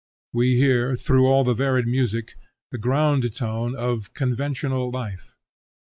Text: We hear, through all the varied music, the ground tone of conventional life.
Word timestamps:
We 0.33 0.55
hear, 0.57 0.95
through 0.95 1.27
all 1.27 1.43
the 1.43 1.53
varied 1.53 1.85
music, 1.85 2.35
the 2.71 2.79
ground 2.79 3.31
tone 3.35 3.75
of 3.75 4.15
conventional 4.15 4.89
life. 4.89 5.37